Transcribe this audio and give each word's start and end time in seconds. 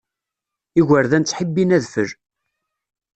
Igerdan 0.79 1.23
ttḥibbin 1.23 1.75
adfel. 1.77 2.09